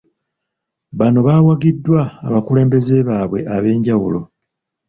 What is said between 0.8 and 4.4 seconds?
Bano baawagiddwa abakulembeze baabwe ab'enjawulo.